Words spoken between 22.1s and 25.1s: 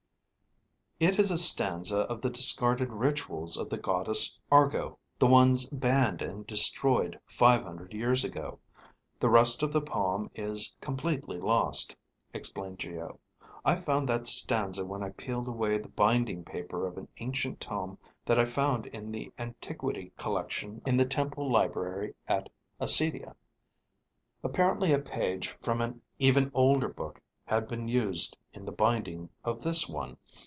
at Acedia. Apparently a